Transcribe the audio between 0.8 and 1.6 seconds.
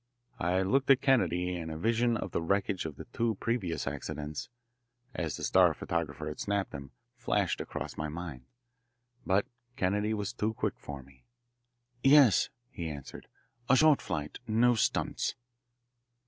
at Kennedy,